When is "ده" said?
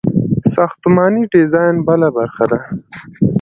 2.51-2.59